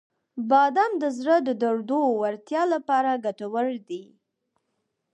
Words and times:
•بادام 0.49 0.91
د 1.01 1.03
زړه 1.17 1.35
د 1.47 1.49
دردو 1.61 2.01
وړتیا 2.21 2.63
لپاره 2.73 3.21
ګټور 3.25 3.67
دي. 3.89 4.03